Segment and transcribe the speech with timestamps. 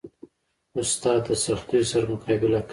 [0.79, 2.69] استاد د سختیو سره مقابله کوي.